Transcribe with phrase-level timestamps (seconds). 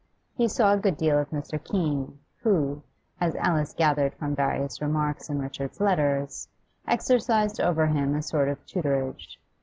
[0.33, 1.63] He saw a good deal of Mr.
[1.63, 2.81] Keene, who,
[3.19, 6.47] as Alice gathered from various remarks in Richard's letters,
[6.87, 9.39] exercised over him a sort of tutorage.